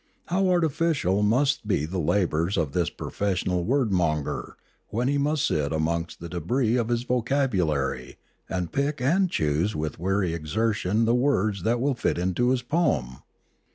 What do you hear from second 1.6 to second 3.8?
be the labours of this profes sional